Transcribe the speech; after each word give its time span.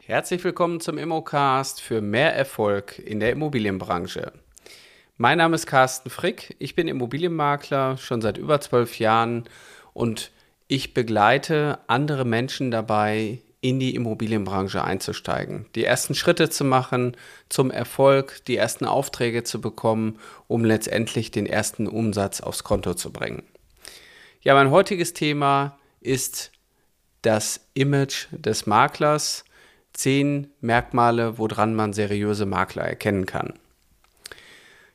Herzlich 0.00 0.44
willkommen 0.44 0.80
zum 0.80 0.98
Immocast 0.98 1.80
für 1.80 2.00
mehr 2.00 2.34
Erfolg 2.34 2.98
in 2.98 3.18
der 3.18 3.30
Immobilienbranche. 3.32 4.32
Mein 5.16 5.38
Name 5.38 5.54
ist 5.54 5.66
Carsten 5.66 6.10
Frick, 6.10 6.56
ich 6.58 6.74
bin 6.74 6.88
Immobilienmakler 6.88 7.96
schon 7.96 8.20
seit 8.20 8.38
über 8.38 8.60
zwölf 8.60 8.98
Jahren 8.98 9.44
und 9.92 10.30
ich 10.68 10.94
begleite 10.94 11.78
andere 11.86 12.24
Menschen 12.24 12.70
dabei, 12.70 13.40
in 13.62 13.78
die 13.78 13.94
Immobilienbranche 13.94 14.82
einzusteigen, 14.82 15.66
die 15.76 15.84
ersten 15.84 16.14
Schritte 16.14 16.50
zu 16.50 16.64
machen 16.64 17.16
zum 17.48 17.70
Erfolg, 17.70 18.44
die 18.46 18.56
ersten 18.56 18.84
Aufträge 18.84 19.44
zu 19.44 19.60
bekommen, 19.60 20.18
um 20.48 20.64
letztendlich 20.64 21.30
den 21.30 21.46
ersten 21.46 21.86
Umsatz 21.86 22.40
aufs 22.40 22.64
Konto 22.64 22.94
zu 22.94 23.12
bringen. 23.12 23.44
Ja, 24.42 24.54
mein 24.54 24.70
heutiges 24.70 25.12
Thema 25.12 25.78
ist 26.00 26.52
das 27.22 27.60
Image 27.74 28.26
des 28.32 28.66
Maklers. 28.66 29.44
Zehn 29.92 30.48
Merkmale, 30.60 31.38
woran 31.38 31.74
man 31.74 31.92
seriöse 31.92 32.46
Makler 32.46 32.82
erkennen 32.84 33.26
kann. 33.26 33.54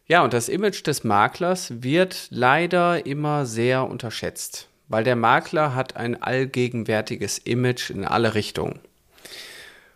Ja, 0.07 0.23
und 0.23 0.33
das 0.33 0.49
Image 0.49 0.85
des 0.87 1.03
Maklers 1.03 1.83
wird 1.83 2.27
leider 2.31 3.05
immer 3.05 3.45
sehr 3.45 3.87
unterschätzt 3.87 4.69
weil 4.87 5.03
der 5.03 5.15
Makler 5.15 5.75
hat 5.75 5.95
ein 5.95 6.21
allgegenwärtiges 6.21 7.37
Image 7.39 7.89
in 7.89 8.05
alle 8.05 8.33
Richtungen. 8.33 8.79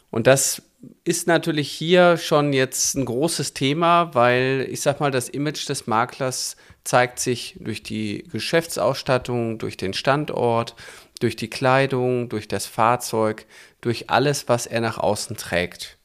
Und 0.10 0.28
das 0.28 0.62
ist 1.04 1.28
natürlich 1.28 1.72
hier 1.72 2.18
schon 2.18 2.54
jetzt 2.54 2.96
ein 2.96 3.06
großes 3.06 3.54
Thema, 3.54 4.14
weil 4.14 4.68
ich 4.70 4.82
sag 4.82 5.00
mal, 5.00 5.12
das 5.12 5.30
Image 5.30 5.68
des 5.70 5.88
Maklers 5.88 6.56
zeigt 6.84 7.20
sich 7.20 7.56
durch 7.60 7.84
die 7.84 8.24
Geschäftsausstattung, 8.32 9.58
durch 9.60 9.78
den 9.78 9.94
Standort, 9.94 10.76
durch 11.20 11.36
die 11.36 11.50
Kleidung, 11.50 12.30
durch 12.30 12.48
das 12.48 12.66
Fahrzeug, 12.66 13.46
durch 13.82 14.10
alles, 14.10 14.50
was 14.50 14.66
er 14.66 14.82
nach 14.82 14.98
außen 14.98 15.38
trägt. 15.38 15.98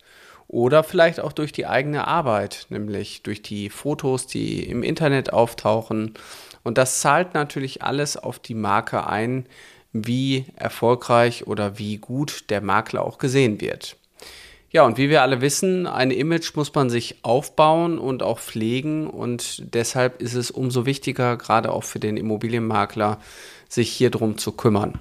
Oder 0.49 0.85
vielleicht 0.85 1.21
auch 1.21 1.33
durch 1.33 1.53
die 1.53 1.67
eigene 1.67 2.07
Arbeit, 2.07 2.67
nämlich 2.69 3.23
durch 3.23 3.43
die 3.43 3.71
Fotos, 3.71 4.27
die 4.27 4.63
im 4.69 4.83
Internet 4.83 5.33
auftauchen 5.33 6.15
und 6.67 6.79
das 6.79 7.01
zahlt 7.01 7.33
natürlich 7.33 7.85
alles 7.85 8.17
auf 8.17 8.41
die 8.41 8.55
Marke 8.55 9.07
ein, 9.07 9.47
wie 9.93 10.47
erfolgreich 10.57 11.47
oder 11.47 11.79
wie 11.79 11.99
gut 11.99 12.51
der 12.51 12.61
Makler 12.61 13.05
auch 13.05 13.19
gesehen 13.19 13.61
wird. 13.61 13.97
Ja, 14.77 14.85
und 14.85 14.99
wie 14.99 15.09
wir 15.09 15.23
alle 15.23 15.41
wissen, 15.41 15.87
ein 15.87 16.11
Image 16.11 16.55
muss 16.55 16.75
man 16.75 16.91
sich 16.91 17.17
aufbauen 17.23 17.99
und 17.99 18.23
auch 18.23 18.39
pflegen 18.39 19.07
und 19.07 19.73
deshalb 19.73 20.21
ist 20.21 20.35
es 20.35 20.51
umso 20.51 20.85
wichtiger, 20.85 21.39
gerade 21.39 21.73
auch 21.73 21.83
für 21.83 21.99
den 21.99 22.19
Immobilienmakler, 22.19 23.19
sich 23.71 23.91
hier 23.91 24.11
drum 24.11 24.37
zu 24.37 24.53
kümmern. 24.53 24.99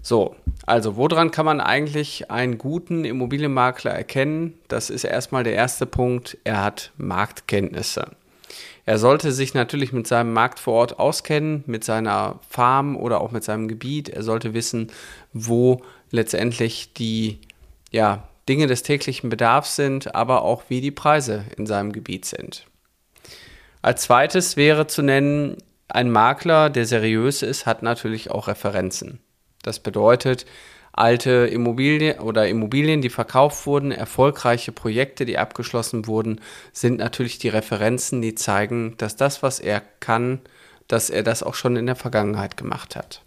So, 0.00 0.36
also 0.64 0.94
woran 0.94 1.32
kann 1.32 1.44
man 1.44 1.60
eigentlich 1.60 2.30
einen 2.30 2.56
guten 2.56 3.04
Immobilienmakler 3.04 3.90
erkennen? 3.90 4.54
Das 4.68 4.90
ist 4.90 5.02
erstmal 5.02 5.42
der 5.42 5.54
erste 5.54 5.84
Punkt, 5.84 6.38
er 6.44 6.62
hat 6.62 6.92
Marktkenntnisse. 6.98 8.12
Er 8.86 8.98
sollte 8.98 9.32
sich 9.32 9.54
natürlich 9.54 9.92
mit 9.92 10.06
seinem 10.06 10.32
Markt 10.32 10.60
vor 10.60 10.74
Ort 10.74 11.00
auskennen, 11.00 11.64
mit 11.66 11.82
seiner 11.82 12.38
Farm 12.48 12.96
oder 12.96 13.22
auch 13.22 13.32
mit 13.32 13.42
seinem 13.42 13.66
Gebiet. 13.66 14.08
Er 14.08 14.22
sollte 14.22 14.54
wissen, 14.54 14.92
wo 15.32 15.82
letztendlich 16.12 16.92
die 16.92 17.40
ja, 17.90 18.27
Dinge 18.48 18.66
des 18.66 18.82
täglichen 18.82 19.30
Bedarfs 19.30 19.76
sind, 19.76 20.14
aber 20.14 20.42
auch 20.42 20.64
wie 20.68 20.80
die 20.80 20.90
Preise 20.90 21.44
in 21.56 21.66
seinem 21.66 21.92
Gebiet 21.92 22.24
sind. 22.24 22.66
Als 23.82 24.02
zweites 24.02 24.56
wäre 24.56 24.86
zu 24.86 25.02
nennen, 25.02 25.56
ein 25.88 26.10
Makler, 26.10 26.70
der 26.70 26.84
seriös 26.84 27.42
ist, 27.42 27.66
hat 27.66 27.82
natürlich 27.82 28.30
auch 28.30 28.48
Referenzen. 28.48 29.20
Das 29.62 29.80
bedeutet, 29.80 30.46
alte 30.92 31.46
Immobilien 31.46 32.18
oder 32.18 32.48
Immobilien, 32.48 33.00
die 33.00 33.08
verkauft 33.08 33.66
wurden, 33.66 33.92
erfolgreiche 33.92 34.72
Projekte, 34.72 35.24
die 35.24 35.38
abgeschlossen 35.38 36.06
wurden, 36.06 36.40
sind 36.72 36.98
natürlich 36.98 37.38
die 37.38 37.48
Referenzen, 37.48 38.20
die 38.20 38.34
zeigen, 38.34 38.96
dass 38.98 39.16
das, 39.16 39.42
was 39.42 39.60
er 39.60 39.80
kann, 40.00 40.40
dass 40.88 41.10
er 41.10 41.22
das 41.22 41.42
auch 41.42 41.54
schon 41.54 41.76
in 41.76 41.86
der 41.86 41.96
Vergangenheit 41.96 42.56
gemacht 42.56 42.96
hat. 42.96 43.22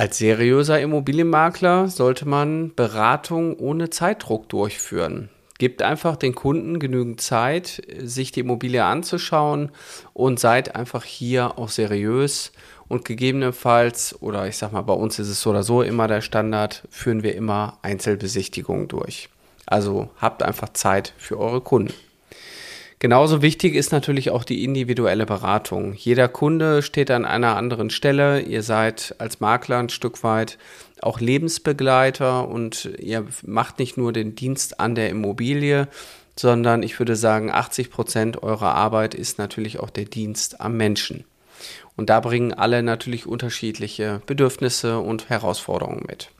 Als 0.00 0.16
seriöser 0.16 0.80
Immobilienmakler 0.80 1.88
sollte 1.88 2.26
man 2.26 2.74
Beratung 2.74 3.58
ohne 3.58 3.90
Zeitdruck 3.90 4.48
durchführen. 4.48 5.28
Gebt 5.58 5.82
einfach 5.82 6.16
den 6.16 6.34
Kunden 6.34 6.78
genügend 6.78 7.20
Zeit, 7.20 7.82
sich 7.98 8.32
die 8.32 8.40
Immobilie 8.40 8.82
anzuschauen 8.82 9.70
und 10.14 10.40
seid 10.40 10.74
einfach 10.74 11.04
hier 11.04 11.58
auch 11.58 11.68
seriös 11.68 12.52
und 12.88 13.04
gegebenenfalls, 13.04 14.16
oder 14.22 14.48
ich 14.48 14.56
sag 14.56 14.72
mal, 14.72 14.80
bei 14.80 14.94
uns 14.94 15.18
ist 15.18 15.28
es 15.28 15.42
so 15.42 15.50
oder 15.50 15.64
so 15.64 15.82
immer 15.82 16.08
der 16.08 16.22
Standard, 16.22 16.82
führen 16.88 17.22
wir 17.22 17.34
immer 17.34 17.76
Einzelbesichtigungen 17.82 18.88
durch. 18.88 19.28
Also 19.66 20.08
habt 20.16 20.42
einfach 20.42 20.70
Zeit 20.70 21.12
für 21.18 21.38
eure 21.38 21.60
Kunden. 21.60 21.92
Genauso 23.00 23.40
wichtig 23.40 23.76
ist 23.76 23.92
natürlich 23.92 24.28
auch 24.28 24.44
die 24.44 24.62
individuelle 24.62 25.24
Beratung. 25.24 25.94
Jeder 25.94 26.28
Kunde 26.28 26.82
steht 26.82 27.10
an 27.10 27.24
einer 27.24 27.56
anderen 27.56 27.88
Stelle. 27.88 28.42
Ihr 28.42 28.62
seid 28.62 29.14
als 29.16 29.40
Makler 29.40 29.78
ein 29.78 29.88
Stück 29.88 30.22
weit 30.22 30.58
auch 31.00 31.18
Lebensbegleiter 31.18 32.46
und 32.46 32.90
ihr 32.98 33.26
macht 33.42 33.78
nicht 33.78 33.96
nur 33.96 34.12
den 34.12 34.34
Dienst 34.34 34.80
an 34.80 34.94
der 34.94 35.08
Immobilie, 35.08 35.88
sondern 36.36 36.82
ich 36.82 36.98
würde 36.98 37.16
sagen, 37.16 37.50
80 37.50 37.90
Prozent 37.90 38.42
eurer 38.42 38.74
Arbeit 38.74 39.14
ist 39.14 39.38
natürlich 39.38 39.80
auch 39.80 39.88
der 39.88 40.04
Dienst 40.04 40.60
am 40.60 40.76
Menschen. 40.76 41.24
Und 41.96 42.10
da 42.10 42.20
bringen 42.20 42.52
alle 42.52 42.82
natürlich 42.82 43.26
unterschiedliche 43.26 44.20
Bedürfnisse 44.26 44.98
und 44.98 45.30
Herausforderungen 45.30 46.04
mit. 46.06 46.30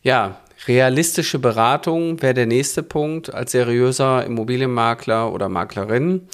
Ja, 0.00 0.38
realistische 0.66 1.38
Beratung 1.38 2.22
wäre 2.22 2.34
der 2.34 2.46
nächste 2.46 2.82
Punkt. 2.82 3.32
Als 3.32 3.52
seriöser 3.52 4.24
Immobilienmakler 4.24 5.32
oder 5.32 5.48
Maklerin 5.48 6.28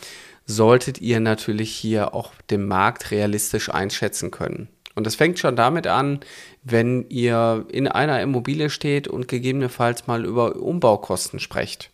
solltet 0.47 1.01
ihr 1.01 1.21
natürlich 1.21 1.71
hier 1.71 2.15
auch 2.15 2.33
den 2.51 2.67
Markt 2.67 3.11
realistisch 3.11 3.71
einschätzen 3.71 4.31
können. 4.31 4.69
Und 4.95 5.07
das 5.07 5.15
fängt 5.15 5.39
schon 5.39 5.57
damit 5.57 5.87
an, 5.87 6.21
wenn 6.63 7.07
ihr 7.09 7.65
in 7.71 7.89
einer 7.89 8.21
Immobilie 8.21 8.71
steht 8.71 9.09
und 9.09 9.29
gegebenenfalls 9.29 10.07
mal 10.07 10.25
über 10.25 10.57
Umbaukosten 10.57 11.39
sprecht. 11.39 11.91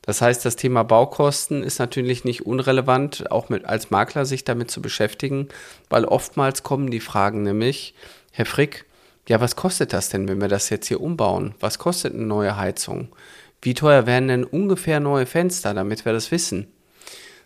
Das 0.00 0.20
heißt, 0.20 0.44
das 0.44 0.56
Thema 0.56 0.82
Baukosten 0.82 1.62
ist 1.62 1.78
natürlich 1.78 2.24
nicht 2.24 2.44
unrelevant, 2.44 3.30
auch 3.30 3.48
mit, 3.48 3.66
als 3.66 3.90
Makler 3.90 4.24
sich 4.24 4.42
damit 4.42 4.70
zu 4.70 4.82
beschäftigen, 4.82 5.48
weil 5.88 6.04
oftmals 6.04 6.64
kommen 6.64 6.90
die 6.90 6.98
Fragen 6.98 7.44
nämlich, 7.44 7.94
Herr 8.32 8.46
Frick, 8.46 8.84
ja, 9.28 9.40
was 9.40 9.56
kostet 9.56 9.92
das 9.92 10.08
denn, 10.08 10.28
wenn 10.28 10.40
wir 10.40 10.48
das 10.48 10.70
jetzt 10.70 10.88
hier 10.88 11.00
umbauen? 11.00 11.54
Was 11.60 11.78
kostet 11.78 12.14
eine 12.14 12.24
neue 12.24 12.56
Heizung? 12.56 13.08
Wie 13.60 13.74
teuer 13.74 14.06
wären 14.06 14.28
denn 14.28 14.44
ungefähr 14.44 14.98
neue 14.98 15.26
Fenster, 15.26 15.74
damit 15.74 16.04
wir 16.04 16.12
das 16.12 16.30
wissen? 16.32 16.66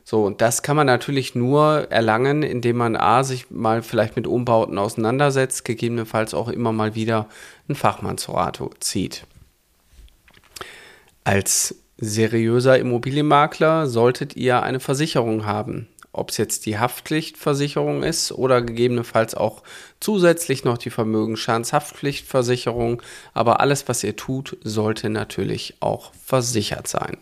So, 0.03 0.25
und 0.25 0.41
das 0.41 0.63
kann 0.63 0.77
man 0.77 0.87
natürlich 0.87 1.35
nur 1.35 1.89
erlangen, 1.91 2.43
indem 2.43 2.77
man 2.77 2.97
A, 2.97 3.25
sich 3.25 3.51
mal 3.51 3.83
vielleicht 3.83 4.15
mit 4.15 4.27
Umbauten 4.27 4.79
auseinandersetzt, 4.79 5.65
gegebenenfalls 5.65 6.33
auch 6.33 6.49
immer 6.49 6.73
mal 6.73 6.95
wieder 6.95 7.29
einen 7.69 7.75
Fachmann 7.75 8.17
zu 8.17 8.33
Rate 8.33 8.71
zieht. 8.79 9.27
Als 11.25 11.75
seriöser 11.99 12.79
Immobilienmakler 12.79 13.89
solltet 13.89 14.37
ihr 14.37 14.63
eine 14.63 14.81
Versicherung 14.81 15.45
haben. 15.45 15.89
Ob 16.17 16.31
es 16.31 16.37
jetzt 16.37 16.67
die 16.67 16.79
Haftpflichtversicherung 16.79 18.03
ist 18.03 18.33
oder 18.33 18.63
gegebenenfalls 18.63 19.35
auch 19.35 19.63
zusätzlich 20.01 20.65
noch 20.65 20.79
die 20.79 20.91
Vermögensschadenshaftpflichtversicherung. 20.91 23.03
Aber 23.35 23.61
alles, 23.61 23.89
was 23.89 24.03
ihr 24.03 24.17
tut, 24.17 24.57
sollte 24.63 25.11
natürlich 25.11 25.75
auch 25.81 26.13
versichert 26.15 26.89
sein. 26.89 27.19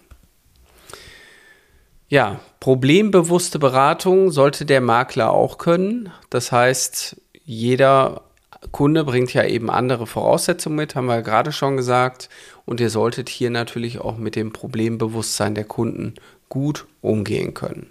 Ja, 2.08 2.40
problembewusste 2.60 3.58
Beratung 3.58 4.30
sollte 4.30 4.66
der 4.66 4.80
Makler 4.80 5.32
auch 5.32 5.58
können. 5.58 6.12
Das 6.30 6.52
heißt, 6.52 7.20
jeder 7.44 8.22
Kunde 8.70 9.04
bringt 9.04 9.32
ja 9.34 9.44
eben 9.44 9.70
andere 9.70 10.06
Voraussetzungen 10.06 10.76
mit, 10.76 10.94
haben 10.94 11.06
wir 11.06 11.22
gerade 11.22 11.52
schon 11.52 11.76
gesagt. 11.76 12.28
Und 12.64 12.80
ihr 12.80 12.90
solltet 12.90 13.28
hier 13.28 13.50
natürlich 13.50 14.00
auch 14.00 14.16
mit 14.16 14.36
dem 14.36 14.52
Problembewusstsein 14.52 15.54
der 15.54 15.64
Kunden 15.64 16.14
gut 16.48 16.86
umgehen 17.00 17.54
können. 17.54 17.90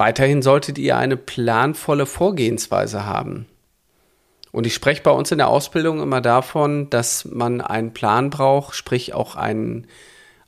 Weiterhin 0.00 0.40
solltet 0.40 0.78
ihr 0.78 0.96
eine 0.96 1.18
planvolle 1.18 2.06
Vorgehensweise 2.06 3.04
haben. 3.04 3.44
Und 4.50 4.66
ich 4.66 4.72
spreche 4.72 5.02
bei 5.02 5.10
uns 5.10 5.30
in 5.30 5.36
der 5.36 5.48
Ausbildung 5.48 6.00
immer 6.00 6.22
davon, 6.22 6.88
dass 6.88 7.26
man 7.26 7.60
einen 7.60 7.92
Plan 7.92 8.30
braucht, 8.30 8.74
sprich 8.74 9.12
auch 9.12 9.36
einen, 9.36 9.86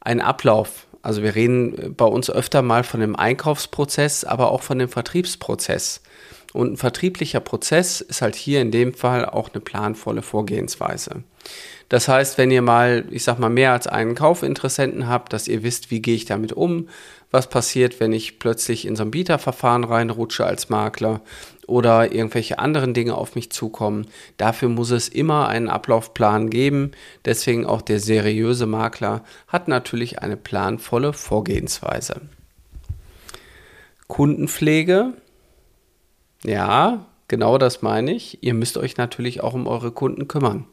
einen 0.00 0.22
Ablauf. 0.22 0.86
Also 1.02 1.22
wir 1.22 1.34
reden 1.34 1.94
bei 1.94 2.06
uns 2.06 2.30
öfter 2.30 2.62
mal 2.62 2.82
von 2.82 3.00
dem 3.00 3.14
Einkaufsprozess, 3.14 4.24
aber 4.24 4.50
auch 4.52 4.62
von 4.62 4.78
dem 4.78 4.88
Vertriebsprozess. 4.88 6.00
Und 6.54 6.72
ein 6.72 6.76
vertrieblicher 6.78 7.40
Prozess 7.40 8.00
ist 8.00 8.22
halt 8.22 8.36
hier 8.36 8.62
in 8.62 8.70
dem 8.70 8.94
Fall 8.94 9.26
auch 9.26 9.50
eine 9.52 9.60
planvolle 9.60 10.22
Vorgehensweise. 10.22 11.24
Das 11.90 12.08
heißt, 12.08 12.38
wenn 12.38 12.50
ihr 12.50 12.62
mal, 12.62 13.04
ich 13.10 13.24
sag 13.24 13.38
mal, 13.38 13.50
mehr 13.50 13.72
als 13.72 13.86
einen 13.86 14.14
Kaufinteressenten 14.14 15.08
habt, 15.08 15.34
dass 15.34 15.46
ihr 15.46 15.62
wisst, 15.62 15.90
wie 15.90 16.00
gehe 16.00 16.14
ich 16.14 16.24
damit 16.24 16.54
um, 16.54 16.88
was 17.32 17.48
passiert, 17.48 17.98
wenn 17.98 18.12
ich 18.12 18.38
plötzlich 18.38 18.86
in 18.86 18.94
so 18.94 19.02
ein 19.02 19.10
Bieterverfahren 19.10 19.84
reinrutsche 19.84 20.44
als 20.44 20.68
Makler 20.68 21.22
oder 21.66 22.12
irgendwelche 22.12 22.58
anderen 22.58 22.92
Dinge 22.94 23.16
auf 23.16 23.34
mich 23.34 23.50
zukommen. 23.50 24.06
Dafür 24.36 24.68
muss 24.68 24.90
es 24.90 25.08
immer 25.08 25.48
einen 25.48 25.68
Ablaufplan 25.68 26.50
geben. 26.50 26.92
Deswegen 27.24 27.66
auch 27.66 27.82
der 27.82 27.98
seriöse 27.98 28.66
Makler 28.66 29.24
hat 29.48 29.66
natürlich 29.66 30.20
eine 30.20 30.36
planvolle 30.36 31.14
Vorgehensweise. 31.14 32.20
Kundenpflege. 34.08 35.14
Ja, 36.44 37.06
genau 37.28 37.56
das 37.56 37.80
meine 37.80 38.12
ich. 38.12 38.42
Ihr 38.42 38.52
müsst 38.52 38.76
euch 38.76 38.98
natürlich 38.98 39.42
auch 39.42 39.54
um 39.54 39.66
eure 39.66 39.90
Kunden 39.90 40.28
kümmern. 40.28 40.66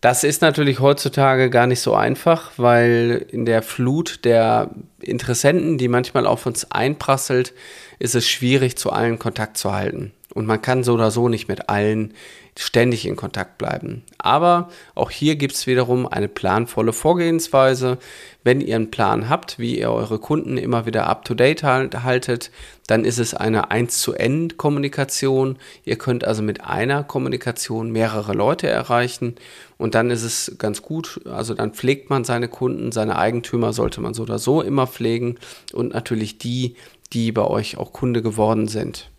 Das 0.00 0.24
ist 0.24 0.40
natürlich 0.40 0.80
heutzutage 0.80 1.50
gar 1.50 1.66
nicht 1.66 1.80
so 1.80 1.94
einfach, 1.94 2.52
weil 2.56 3.26
in 3.30 3.44
der 3.44 3.62
Flut 3.62 4.24
der 4.24 4.70
Interessenten, 5.00 5.76
die 5.76 5.88
manchmal 5.88 6.26
auf 6.26 6.46
uns 6.46 6.70
einprasselt, 6.70 7.52
ist 7.98 8.14
es 8.14 8.26
schwierig, 8.26 8.78
zu 8.78 8.90
allen 8.90 9.18
Kontakt 9.18 9.58
zu 9.58 9.72
halten. 9.72 10.12
Und 10.32 10.46
man 10.46 10.62
kann 10.62 10.84
so 10.84 10.94
oder 10.94 11.10
so 11.10 11.28
nicht 11.28 11.48
mit 11.48 11.68
allen 11.68 12.14
ständig 12.56 13.06
in 13.06 13.16
Kontakt 13.16 13.58
bleiben. 13.58 14.02
Aber 14.18 14.68
auch 14.94 15.10
hier 15.10 15.36
gibt 15.36 15.54
es 15.54 15.66
wiederum 15.66 16.06
eine 16.06 16.28
planvolle 16.28 16.92
Vorgehensweise. 16.92 17.98
Wenn 18.44 18.60
ihr 18.60 18.76
einen 18.76 18.90
Plan 18.90 19.28
habt, 19.28 19.58
wie 19.58 19.78
ihr 19.78 19.90
eure 19.90 20.18
Kunden 20.18 20.56
immer 20.56 20.86
wieder 20.86 21.06
up-to-date 21.06 21.62
haltet, 21.62 22.50
dann 22.86 23.04
ist 23.04 23.18
es 23.18 23.34
eine 23.34 23.70
1 23.70 23.98
zu 23.98 24.14
N 24.14 24.56
Kommunikation. 24.56 25.58
Ihr 25.84 25.96
könnt 25.96 26.24
also 26.24 26.42
mit 26.42 26.64
einer 26.64 27.02
Kommunikation 27.02 27.90
mehrere 27.90 28.32
Leute 28.32 28.68
erreichen 28.68 29.36
und 29.78 29.94
dann 29.94 30.10
ist 30.10 30.22
es 30.22 30.56
ganz 30.58 30.82
gut. 30.82 31.20
Also 31.26 31.54
dann 31.54 31.72
pflegt 31.72 32.10
man 32.10 32.24
seine 32.24 32.48
Kunden, 32.48 32.92
seine 32.92 33.16
Eigentümer 33.16 33.72
sollte 33.72 34.00
man 34.00 34.14
so 34.14 34.22
oder 34.22 34.38
so 34.38 34.60
immer 34.60 34.86
pflegen 34.86 35.36
und 35.72 35.94
natürlich 35.94 36.38
die, 36.38 36.76
die 37.12 37.32
bei 37.32 37.44
euch 37.44 37.78
auch 37.78 37.92
Kunde 37.92 38.22
geworden 38.22 38.68
sind. 38.68 39.10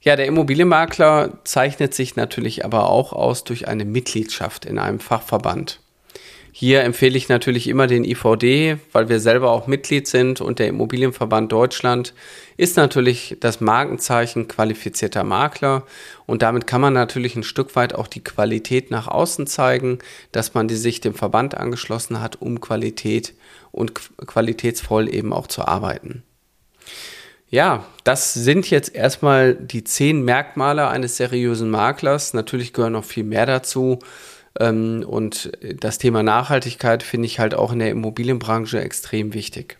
Ja, 0.00 0.14
der 0.14 0.26
Immobilienmakler 0.26 1.40
zeichnet 1.44 1.92
sich 1.92 2.14
natürlich 2.14 2.64
aber 2.64 2.88
auch 2.88 3.12
aus 3.12 3.42
durch 3.42 3.66
eine 3.66 3.84
Mitgliedschaft 3.84 4.64
in 4.64 4.78
einem 4.78 5.00
Fachverband. 5.00 5.80
Hier 6.52 6.82
empfehle 6.82 7.16
ich 7.16 7.28
natürlich 7.28 7.68
immer 7.68 7.86
den 7.86 8.04
IVD, 8.04 8.78
weil 8.92 9.08
wir 9.08 9.20
selber 9.20 9.50
auch 9.50 9.66
Mitglied 9.66 10.08
sind 10.08 10.40
und 10.40 10.58
der 10.58 10.68
Immobilienverband 10.68 11.52
Deutschland 11.52 12.14
ist 12.56 12.76
natürlich 12.76 13.36
das 13.40 13.60
Markenzeichen 13.60 14.48
qualifizierter 14.48 15.24
Makler 15.24 15.84
und 16.26 16.42
damit 16.42 16.66
kann 16.66 16.80
man 16.80 16.94
natürlich 16.94 17.36
ein 17.36 17.42
Stück 17.42 17.76
weit 17.76 17.94
auch 17.94 18.06
die 18.06 18.24
Qualität 18.24 18.90
nach 18.90 19.08
außen 19.08 19.46
zeigen, 19.46 19.98
dass 20.32 20.54
man 20.54 20.68
die 20.68 20.76
sich 20.76 21.00
dem 21.00 21.14
Verband 21.14 21.56
angeschlossen 21.56 22.20
hat, 22.20 22.40
um 22.40 22.60
Qualität 22.60 23.34
und 23.70 23.92
qualitätsvoll 24.26 25.12
eben 25.12 25.32
auch 25.32 25.46
zu 25.48 25.64
arbeiten. 25.66 26.22
Ja, 27.50 27.86
das 28.04 28.34
sind 28.34 28.68
jetzt 28.68 28.94
erstmal 28.94 29.54
die 29.54 29.82
zehn 29.82 30.22
Merkmale 30.22 30.88
eines 30.88 31.16
seriösen 31.16 31.70
Maklers. 31.70 32.34
Natürlich 32.34 32.74
gehören 32.74 32.92
noch 32.92 33.04
viel 33.04 33.24
mehr 33.24 33.46
dazu. 33.46 34.00
Ähm, 34.60 35.04
und 35.06 35.50
das 35.80 35.98
Thema 35.98 36.22
Nachhaltigkeit 36.22 37.02
finde 37.02 37.26
ich 37.26 37.38
halt 37.38 37.54
auch 37.54 37.72
in 37.72 37.78
der 37.78 37.90
Immobilienbranche 37.90 38.80
extrem 38.80 39.32
wichtig. 39.32 39.78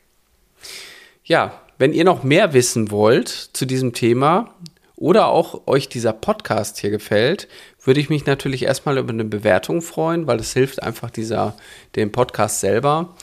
Ja, 1.24 1.60
wenn 1.76 1.92
ihr 1.92 2.04
noch 2.04 2.22
mehr 2.22 2.54
wissen 2.54 2.90
wollt 2.90 3.28
zu 3.28 3.66
diesem 3.66 3.92
Thema 3.92 4.54
oder 4.96 5.28
auch 5.28 5.66
euch 5.66 5.88
dieser 5.88 6.12
Podcast 6.12 6.78
hier 6.78 6.90
gefällt, 6.90 7.48
würde 7.84 8.00
ich 8.00 8.08
mich 8.08 8.24
natürlich 8.26 8.64
erstmal 8.64 8.98
über 8.98 9.12
eine 9.12 9.24
Bewertung 9.24 9.82
freuen, 9.82 10.26
weil 10.26 10.40
es 10.40 10.54
hilft 10.54 10.82
einfach 10.82 11.10
dieser, 11.10 11.54
dem 11.96 12.10
Podcast 12.12 12.60
selber. 12.60 13.14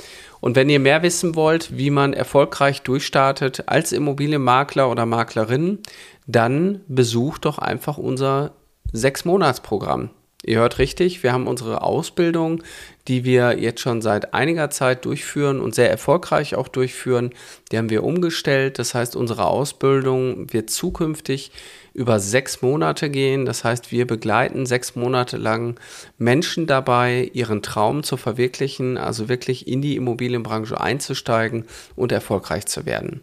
Und 0.45 0.55
wenn 0.55 0.69
ihr 0.69 0.79
mehr 0.79 1.01
wissen 1.01 1.33
wollt, 1.33 1.75
wie 1.75 1.89
man 1.89 2.13
erfolgreich 2.13 2.83
durchstartet 2.83 3.63
als 3.65 3.91
Immobilienmakler 3.91 4.91
oder 4.91 5.07
Maklerin, 5.07 5.79
dann 6.27 6.81
besucht 6.87 7.45
doch 7.45 7.57
einfach 7.57 7.97
unser 7.97 8.51
Sechs-Monats-Programm. 8.93 10.11
Ihr 10.47 10.59
hört 10.59 10.77
richtig, 10.77 11.23
wir 11.23 11.33
haben 11.33 11.47
unsere 11.47 11.81
Ausbildung, 11.81 12.61
die 13.07 13.23
wir 13.23 13.57
jetzt 13.57 13.81
schon 13.81 14.03
seit 14.03 14.35
einiger 14.35 14.69
Zeit 14.69 15.05
durchführen 15.05 15.59
und 15.59 15.73
sehr 15.73 15.89
erfolgreich 15.89 16.53
auch 16.53 16.67
durchführen. 16.67 17.31
Die 17.71 17.79
haben 17.79 17.89
wir 17.89 18.03
umgestellt. 18.03 18.77
Das 18.77 18.93
heißt, 18.93 19.15
unsere 19.15 19.45
Ausbildung 19.47 20.53
wird 20.53 20.69
zukünftig 20.69 21.51
über 21.95 22.19
sechs 22.19 22.61
Monate 22.61 23.09
gehen. 23.09 23.45
Das 23.45 23.63
heißt, 23.63 23.91
wir 23.91 24.05
begleiten 24.05 24.67
sechs 24.67 24.95
Monate 24.95 25.37
lang 25.37 25.79
Menschen 26.19 26.67
dabei, 26.67 27.31
ihren 27.33 27.63
Traum 27.63 28.03
zu 28.03 28.15
verwirklichen, 28.15 28.97
also 28.99 29.27
wirklich 29.29 29.67
in 29.67 29.81
die 29.81 29.95
Immobilienbranche 29.95 30.79
einzusteigen 30.79 31.65
und 31.95 32.11
erfolgreich 32.11 32.67
zu 32.67 32.85
werden. 32.85 33.21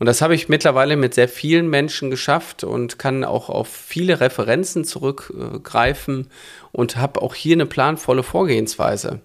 Und 0.00 0.06
das 0.06 0.22
habe 0.22 0.34
ich 0.34 0.48
mittlerweile 0.48 0.96
mit 0.96 1.12
sehr 1.12 1.28
vielen 1.28 1.68
Menschen 1.68 2.10
geschafft 2.10 2.64
und 2.64 2.98
kann 2.98 3.22
auch 3.22 3.50
auf 3.50 3.68
viele 3.68 4.18
Referenzen 4.18 4.84
zurückgreifen 4.84 6.28
und 6.72 6.96
habe 6.96 7.20
auch 7.20 7.34
hier 7.34 7.54
eine 7.54 7.66
planvolle 7.66 8.22
Vorgehensweise. 8.22 9.20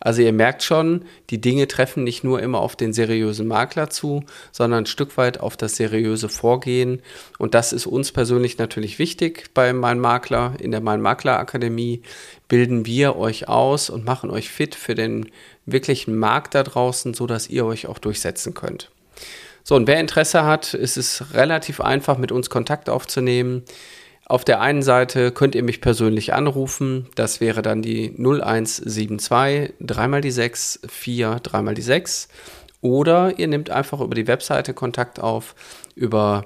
Also 0.00 0.22
ihr 0.22 0.32
merkt 0.32 0.62
schon, 0.62 1.04
die 1.28 1.42
Dinge 1.42 1.68
treffen 1.68 2.04
nicht 2.04 2.24
nur 2.24 2.40
immer 2.40 2.60
auf 2.60 2.74
den 2.74 2.94
seriösen 2.94 3.46
Makler 3.46 3.90
zu, 3.90 4.24
sondern 4.50 4.84
ein 4.84 4.86
Stück 4.86 5.18
weit 5.18 5.40
auf 5.40 5.58
das 5.58 5.76
seriöse 5.76 6.30
Vorgehen. 6.30 7.02
Und 7.38 7.52
das 7.52 7.74
ist 7.74 7.86
uns 7.86 8.10
persönlich 8.10 8.56
natürlich 8.56 8.98
wichtig 8.98 9.50
bei 9.52 9.74
Mein 9.74 10.00
Makler. 10.00 10.54
In 10.58 10.70
der 10.70 10.80
Mein 10.80 11.02
Makler 11.02 11.38
Akademie 11.38 12.00
bilden 12.48 12.86
wir 12.86 13.16
euch 13.16 13.48
aus 13.48 13.90
und 13.90 14.06
machen 14.06 14.30
euch 14.30 14.48
fit 14.48 14.74
für 14.74 14.94
den 14.94 15.30
wirklichen 15.66 16.16
Markt 16.18 16.54
da 16.54 16.62
draußen, 16.62 17.12
sodass 17.12 17.50
ihr 17.50 17.66
euch 17.66 17.86
auch 17.86 17.98
durchsetzen 17.98 18.54
könnt. 18.54 18.90
So, 19.66 19.76
und 19.76 19.86
wer 19.86 19.98
Interesse 19.98 20.44
hat, 20.44 20.74
ist 20.74 20.98
es 20.98 21.32
relativ 21.32 21.80
einfach, 21.80 22.18
mit 22.18 22.30
uns 22.30 22.50
Kontakt 22.50 22.90
aufzunehmen. 22.90 23.62
Auf 24.26 24.44
der 24.44 24.60
einen 24.60 24.82
Seite 24.82 25.32
könnt 25.32 25.54
ihr 25.54 25.62
mich 25.62 25.80
persönlich 25.80 26.34
anrufen. 26.34 27.06
Das 27.14 27.40
wäre 27.40 27.62
dann 27.62 27.80
die 27.80 28.10
0172 28.10 29.72
3 29.80 30.20
die 30.20 30.30
6 30.30 30.80
4 30.86 31.40
3 31.42 31.72
die 31.72 31.82
6. 31.82 32.28
Oder 32.82 33.38
ihr 33.38 33.48
nehmt 33.48 33.70
einfach 33.70 34.02
über 34.02 34.14
die 34.14 34.26
Webseite 34.26 34.74
Kontakt 34.74 35.18
auf 35.18 35.54
über 35.94 36.44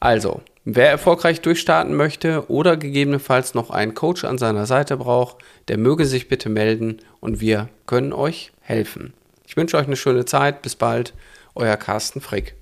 Also, 0.00 0.40
Wer 0.72 0.88
erfolgreich 0.88 1.40
durchstarten 1.40 1.96
möchte 1.96 2.48
oder 2.48 2.76
gegebenenfalls 2.76 3.54
noch 3.54 3.70
einen 3.70 3.94
Coach 3.94 4.24
an 4.24 4.38
seiner 4.38 4.66
Seite 4.66 4.96
braucht, 4.96 5.38
der 5.66 5.78
möge 5.78 6.06
sich 6.06 6.28
bitte 6.28 6.48
melden 6.48 6.98
und 7.18 7.40
wir 7.40 7.68
können 7.86 8.12
euch 8.12 8.52
helfen. 8.60 9.12
Ich 9.48 9.56
wünsche 9.56 9.76
euch 9.76 9.88
eine 9.88 9.96
schöne 9.96 10.26
Zeit. 10.26 10.62
Bis 10.62 10.76
bald. 10.76 11.12
Euer 11.56 11.76
Carsten 11.76 12.20
Frick. 12.20 12.54